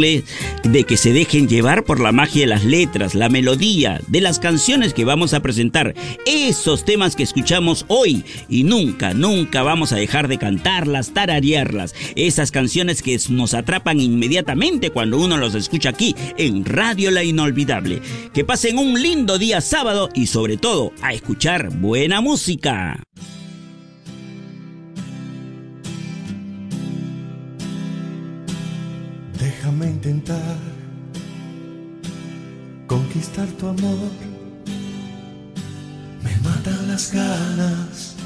[0.00, 4.38] de que se dejen llevar por la magia de las letras, la melodía, de las
[4.38, 5.94] canciones que vamos a presentar,
[6.26, 12.50] esos temas que escuchamos hoy y nunca, nunca vamos a dejar de cantarlas, tararearlas, esas
[12.50, 18.00] canciones que nos atrapan inmediatamente cuando uno los escucha aquí en Radio La Inolvidable.
[18.32, 23.02] Que pasen un lindo día sábado y sobre todo a escuchar buena música.
[29.60, 30.56] Déjame intentar
[32.86, 34.10] conquistar tu amor.
[36.22, 38.16] Me matan las ganas.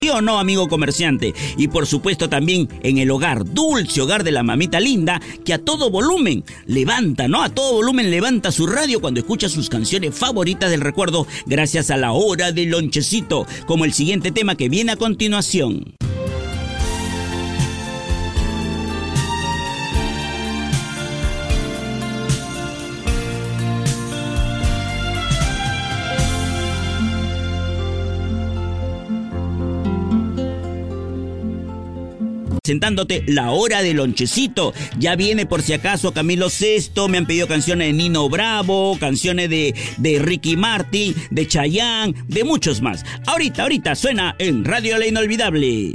[0.00, 1.34] ¿Sí o no, amigo comerciante?
[1.58, 5.58] Y por supuesto también en el hogar, dulce hogar de la mamita linda, que a
[5.58, 7.42] todo volumen levanta, ¿no?
[7.42, 11.98] A todo volumen levanta su radio cuando escucha sus canciones favoritas del recuerdo, gracias a
[11.98, 15.95] la hora del lonchecito, como el siguiente tema que viene a continuación.
[32.66, 34.74] Presentándote la hora del lonchecito.
[34.98, 39.48] Ya viene por si acaso Camilo Sesto, me han pedido canciones de Nino Bravo, canciones
[39.50, 43.04] de, de Ricky Martin, de Chayanne, de muchos más.
[43.28, 45.94] Ahorita, ahorita suena en Radio La Inolvidable.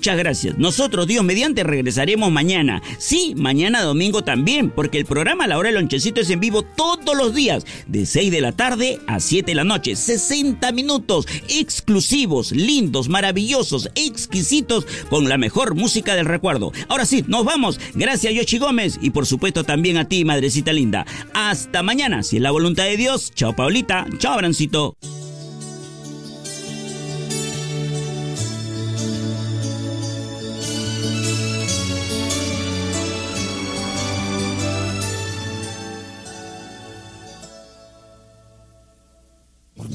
[0.00, 0.56] Muchas gracias.
[0.56, 2.80] Nosotros, Dios mediante, regresaremos mañana.
[2.96, 7.14] Sí, mañana domingo también, porque el programa La Hora del Lonchecito es en vivo todos
[7.14, 9.96] los días, de 6 de la tarde a 7 de la noche.
[9.96, 16.72] 60 minutos exclusivos, lindos, maravillosos, exquisitos, con la mejor música del recuerdo.
[16.88, 17.78] Ahora sí, nos vamos.
[17.92, 21.04] Gracias, Yoshi Gómez, y por supuesto también a ti, madrecita linda.
[21.34, 23.32] Hasta mañana, si es la voluntad de Dios.
[23.34, 24.06] Chao, Paulita.
[24.16, 24.40] Chao,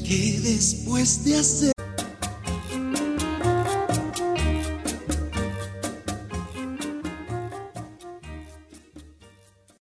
[0.06, 0.42] Abrancito.
[0.42, 1.75] después de hacer